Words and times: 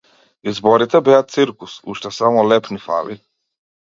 Изборите 0.51 1.01
беа 1.09 1.19
циркус, 1.33 1.75
уште 1.93 2.13
само 2.21 2.47
леб 2.49 2.63
ни 2.73 2.79
фали. 2.87 3.19